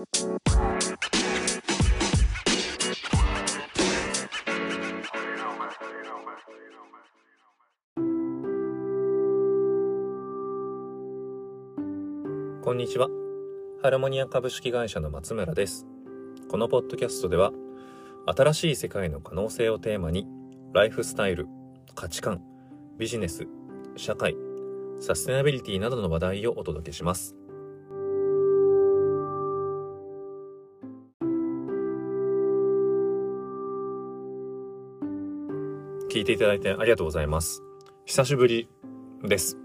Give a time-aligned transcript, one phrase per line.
[0.00, 0.06] こ
[12.72, 13.08] んにちは。
[13.82, 15.86] ハルモニア株式会社の松村です。
[16.48, 17.52] このポッドキャストでは、
[18.24, 20.26] 新しい世界の可能性をテーマに、
[20.72, 21.46] ライフスタイル、
[21.94, 22.42] 価値観、
[22.96, 23.46] ビジネス、
[23.96, 24.34] 社会、
[24.98, 27.36] サステナビリティなどの話題をお届けします。
[36.10, 37.62] 聞いていただいてありがとうございます。
[38.04, 38.68] 久しぶり
[39.22, 39.56] です。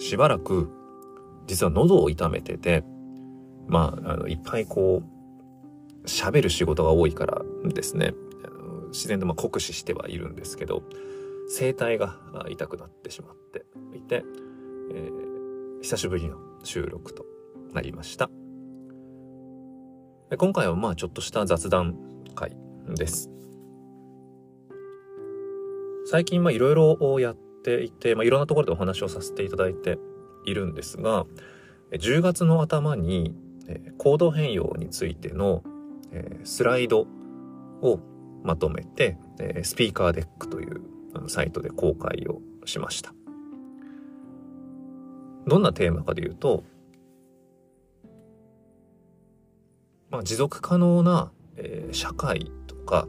[0.00, 0.68] しばらく、
[1.46, 2.82] 実は喉を痛めてて、
[3.68, 8.12] まあ、あの、いっぱいこう、喋る仕事が多いからですね、
[8.88, 10.82] 自然とま酷使してはいるんですけど、
[11.56, 12.16] 声帯が
[12.48, 13.64] 痛くなってしまって
[13.96, 14.24] いて、
[14.92, 17.24] えー、久しぶりの収録と
[17.72, 18.30] なりました。
[20.36, 21.96] 今回はまあちょっとした雑談
[22.34, 22.56] 会
[22.96, 23.30] です。
[26.10, 29.98] 最近いろいろやっていて、まあ、いろんなところでお話をさせていただいて
[30.46, 31.26] いるんですが、
[31.92, 33.34] 10月の頭に、
[33.66, 35.62] えー、コード変容についての、
[36.10, 37.06] え、スライド
[37.82, 38.00] を
[38.42, 40.80] まとめて、え、スピーカーデックという
[41.28, 43.12] サイトで公開をしました。
[45.46, 46.64] どんなテーマかで言うと、
[50.08, 53.06] まあ、持続可能な、え、社会とか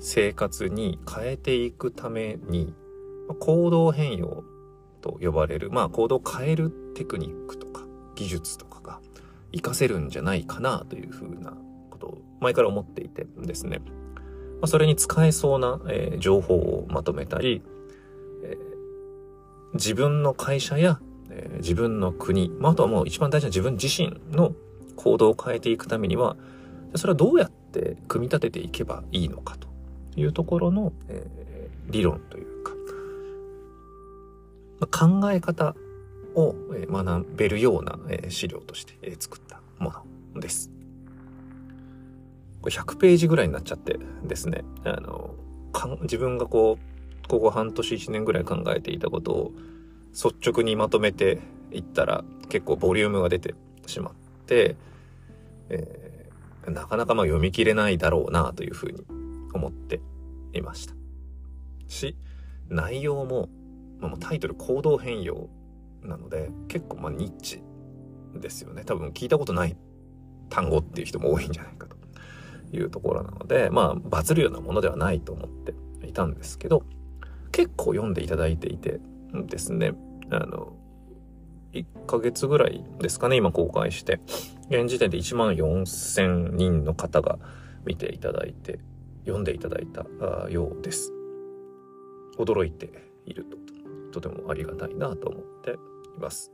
[0.00, 2.74] 生活に変えていくために、
[3.40, 4.44] 行動変容
[5.00, 9.00] と呼ばれる、まあ、行動を変えるテクニックとか技術とかが
[9.52, 11.56] 活かせるんじゃないかなというふうな
[11.90, 13.80] ことを前から思っていてですね。
[14.60, 17.62] まあ、それに使えそうな、えー、情報をまとめたり、
[18.42, 24.52] えー、自分の会社や、えー、自分の国、まあ、あとはもう一番大事な自分自身の
[24.96, 26.36] 行動を変えていくためには、
[26.96, 29.67] それはどうやって組み立てていけばいいのかと
[30.18, 32.72] いうところの、えー、理論というか、
[34.80, 35.74] まあ、考え方
[36.34, 36.54] を
[36.90, 39.92] 学べるような資料として作ったも
[40.34, 40.70] のです。
[42.60, 45.34] これ100ページぐらいになっちゃってですね、あの、
[46.02, 49.52] 自分がこう、ここ半年1年ぐらい考えていたことを
[50.12, 51.40] 率直にまとめて
[51.70, 53.54] いったら結構ボリュームが出て
[53.86, 54.14] しまっ
[54.46, 54.76] て、
[55.68, 59.04] えー、なかなかまあ読み切れないだろうなというふうに
[59.54, 60.00] 思って
[60.52, 60.94] いました。
[61.88, 62.16] し、
[62.68, 63.48] 内容も、
[64.00, 65.48] まあ、タイトル行動変容
[66.02, 67.62] なので結構まあニッチ
[68.34, 69.76] ですよね多分聞いたことない
[70.50, 71.96] 単語っていう人も多いんじゃないかと
[72.76, 75.74] いうところなのでまあバズるようなものではないと思って
[76.06, 76.84] いたんですけど
[77.52, 79.00] 結構読んでいただいていて
[79.32, 79.92] ですね
[80.30, 80.74] あの
[81.72, 84.20] 1ヶ月ぐらいですかね今公開して
[84.70, 87.38] 現時点で1万4000人の方が
[87.84, 88.78] 見ていただいて
[89.28, 90.04] 読んでいただいた
[90.50, 91.12] ようです
[92.38, 92.90] 驚いて
[93.26, 93.58] いると
[94.20, 95.74] とてもありがたいなと思ってい
[96.20, 96.50] ます。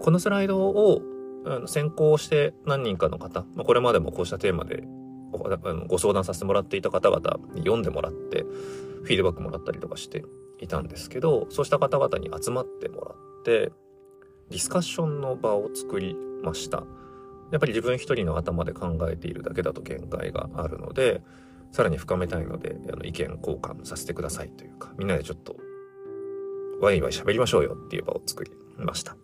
[0.00, 1.02] このスライドを
[1.66, 4.84] 先行して何人かの方、これまでもこうしたテーマで
[5.88, 10.24] ご相談させてもらっていた方々に読んでもらってフィードバックもらったりとかして
[10.60, 13.72] いたんですけどそうした方々に集まってもらって
[14.50, 16.84] ディスカッションの場を作りました
[17.50, 21.22] やっぱり自分一人の頭で考えているだけだと限界があるので
[21.72, 25.56] さらに深めたいのであの意見交換させてくださいというかみんなでちょっと
[26.80, 29.16] ワイワイ喋りましょうよっていう場を作りました。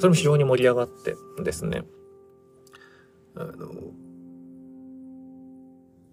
[0.00, 1.84] それも非常に盛り上がってですね、
[3.36, 3.68] あの、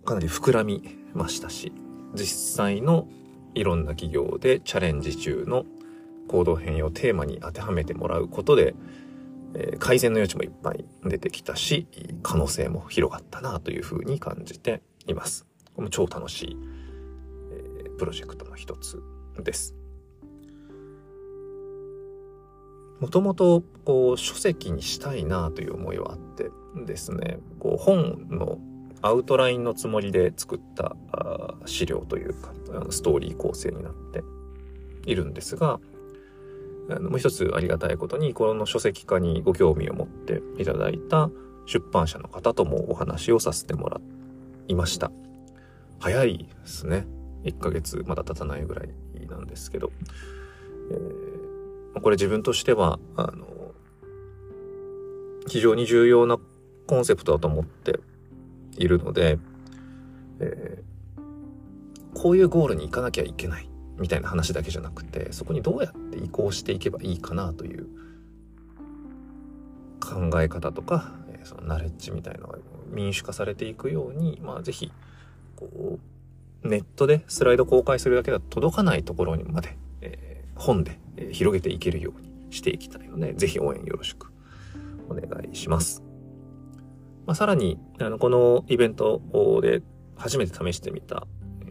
[0.04, 1.72] かなり膨らみましたし、
[2.14, 3.08] 実際の
[3.56, 5.66] いろんな企業でチャレンジ中の
[6.28, 8.76] 行動変容をテーマに当てはめてもらうことで、
[9.60, 11.88] えー、改善の余地もいっぱい出てきたし、
[12.22, 15.46] 可能性も広がったなというふうに感じています。
[15.74, 16.58] これも超楽しい、
[17.52, 19.02] えー、プロジェクトの一つ
[19.40, 19.76] です。
[23.00, 26.50] もともとこう書籍にしたいなという思いはあって
[26.86, 28.58] ですねこう本の
[29.04, 30.96] アウトラインのつもりで作った
[31.66, 32.52] 資料というか
[32.90, 34.24] ストーリー構成になって
[35.06, 35.80] いるんですが
[36.88, 41.30] もう一つありがたいことにこの書籍化にご興味を持っていただいた
[41.66, 44.00] 出版社の方ともお話をさせてもら
[44.68, 45.12] いました。
[46.00, 47.06] 早いですね。
[47.44, 49.92] 1ヶ月まだ経たないぐらいなんですけど、
[50.92, 51.38] えー
[52.02, 53.48] これ自分としては、あの、
[55.48, 56.38] 非常に重要な
[56.86, 58.00] コンセプトだと思って
[58.78, 59.40] いるので、
[60.40, 63.70] えー、こういうゴールに行かなきゃいけない。
[63.98, 67.88] みたいな話だけじゃなくて、そこにどうやって移行していけばいいかなという
[70.00, 71.12] 考え方とか、
[71.44, 72.58] そのナレッジみたいなのが
[72.92, 74.92] 民主化されていくように、まあ、ぜひ
[75.56, 76.00] こ
[76.64, 84.32] うネットでスライド公開するだけだと届かないところにまで、えー、本で、え、広げていけるようにしていきたいので、ぜひ応援よろしく
[85.10, 86.04] お願いします。
[87.26, 89.22] まあ、さらに、あの、このイベント
[89.62, 89.82] で
[90.16, 91.28] 初めて試してみた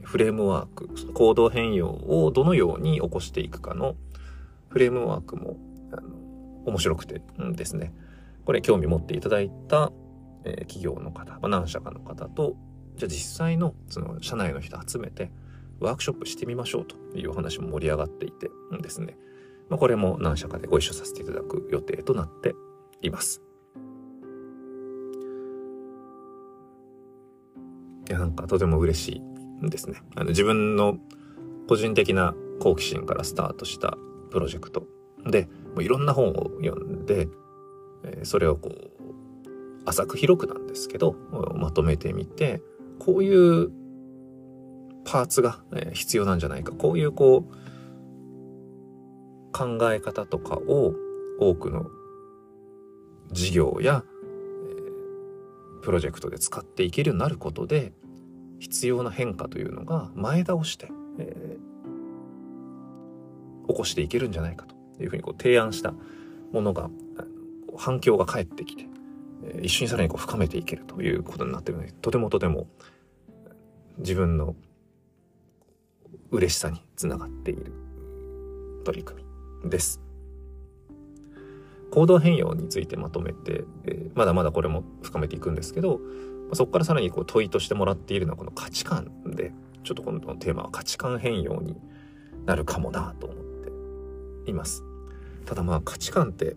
[0.06, 3.96] フレームワーク、行動変容をどのように起こしていくかの
[4.68, 5.56] フレームワークも、
[5.90, 6.08] あの、
[6.64, 7.20] 面白くて
[7.52, 7.92] ですね。
[8.44, 9.90] これ興味持っていただいた、
[10.44, 12.54] えー、企業の方、まあ、何社かの方と、
[12.94, 15.32] じゃあ実際のその社内の人集めて
[15.80, 18.48] ワークショップしてみましょうという話も盛り上がっていて
[18.80, 19.16] ですね。
[19.68, 22.54] まあ、これも何社かでご一緒させていただく予定となって
[23.02, 23.42] います。
[28.08, 30.02] いや、なんかとても嬉しいですね。
[30.14, 30.98] あの自分の
[31.68, 33.96] 個人的な好奇心からスタートした
[34.30, 34.86] プロジェクト
[35.24, 37.28] で、もういろんな本を読んで、
[38.04, 38.90] えそれをこう、
[39.84, 41.16] 浅く広くなんですけど、
[41.54, 42.62] まとめてみて、
[42.98, 43.70] こういう
[45.04, 45.60] パーツが
[45.92, 46.72] 必要なんじゃないか。
[46.72, 47.52] こういうこう、
[49.52, 50.94] 考え方とかを
[51.40, 51.86] 多くの
[53.32, 57.92] 事業や、えプロジェクトで使っていけるようになることで、
[58.58, 60.88] 必要な変化というのが前倒して、
[61.18, 65.94] えー、起こしていけるんじゃないかというふうにこう提案した
[66.52, 66.90] ものが
[67.76, 68.86] 反響が返ってきて、
[69.44, 72.66] え一緒にさらにこう深めていけるということになっているので、とてもとても
[73.98, 74.54] 自分の
[76.30, 77.72] 嬉しさにつながっている
[78.84, 79.22] 取り組
[79.64, 80.00] みです。
[81.90, 86.00] 行動変容についてまとめて、えー、まだまだこれも深めていくんですけど、
[86.52, 89.52] そこからさらにこう問いとしてもらっているのはこの価値観で、
[89.82, 91.76] ちょっとこのテーマは価値観変容に
[92.44, 93.38] なるかもなと思っ
[94.44, 94.82] ています。
[95.44, 96.56] ただまあ価値観って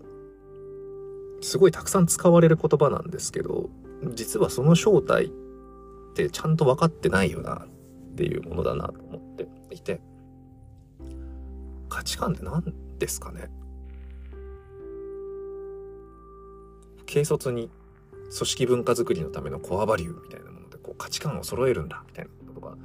[1.41, 3.69] すごいたくさん使われる言葉なんですけど、
[4.13, 5.29] 実はその正体っ
[6.15, 10.01] てちゃんと分かってないよなっていうものだなと思っていて、
[11.87, 13.49] 価値観って何ですかね？
[17.07, 17.71] 軽率に
[18.35, 22.77] 組織文化づくりのためのコアバリューみたいなものでこう価値観を揃えるんだみたいなこととか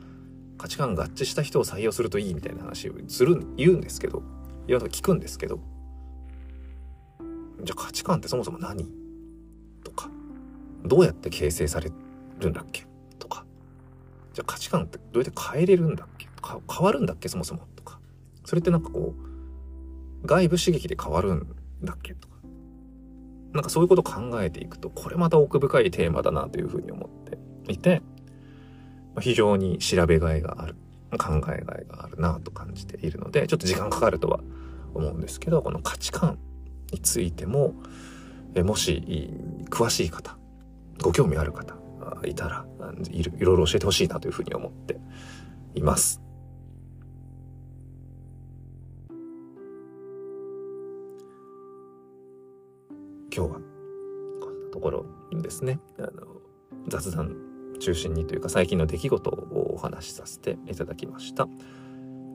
[0.58, 4.22] 価値観合致した人を採用するといいみたいな話をする言うんですけど
[4.66, 5.60] 言わ聞くんですけど
[7.64, 8.86] じゃあ価値観ってそもそも何
[9.82, 10.10] とか、
[10.84, 11.90] どうやって形成され
[12.38, 12.86] るんだっけ
[13.18, 13.44] とか、
[14.32, 17.98] じゃあ価値観ってどうやって変えれるんだっけか変わるんだっけそもそもとか、
[18.44, 19.14] それってなんかこ
[20.22, 21.46] う、外部刺激で変わるん
[21.82, 22.33] だっけとか、
[23.54, 27.38] なんかそういうことを考えていくと、これまた奥深いテーマだなというふうに思って
[27.72, 28.02] いて、
[29.20, 30.74] 非常に調べがいがある、
[31.16, 34.40] 考えがいがあるなと感じているので、ちょっと時間かかるとは
[34.92, 36.38] 思うんですけど、この価値観
[36.92, 37.74] についても、
[38.56, 39.32] もし
[39.70, 40.36] 詳しい方、
[41.00, 41.76] ご興味ある方
[42.26, 42.66] いたら
[43.10, 44.98] いろいろ教えてほしいなというふうに思って
[45.74, 46.20] います。
[53.36, 53.58] 今日は
[54.40, 55.80] こんなところですね。
[55.98, 56.10] あの
[56.86, 57.34] 雑談
[57.80, 61.48] 中心にというか最近の出来事をお話しさせていただきました。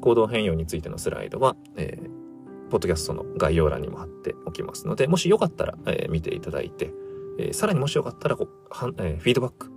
[0.02, 6.92] 行動変容についてのスライドは、えー、ポッドキャストの概要欄にも貼っておきますので、もしよかったら、えー、見ていただいて、
[7.38, 9.72] えー、さらにもしよかったらごはん、えー、フィードバック、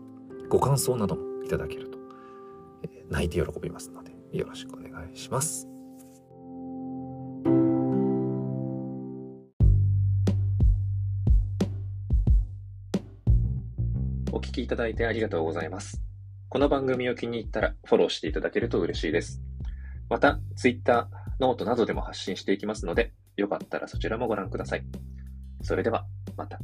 [0.49, 1.99] ご感想などもいただけると、
[2.83, 5.72] え泣いて喜びますので、よろしくお願いします。
[14.35, 16.03] お聞きいただいてありがとうございます。
[16.49, 19.43] この番組を気に入ったらフォローしていただけると嬉しいです。
[20.09, 21.07] また、Twitter、
[21.39, 24.85] ノートなどでも発信していきますので、よかったらそちらもご覧ください。
[25.61, 26.59] それでは、また。